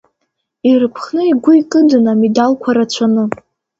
Ирыԥхны 0.69 1.21
игәы 1.31 1.53
икыдын 1.61 2.05
амедалқәа 2.11 2.71
рацәаны. 2.77 3.23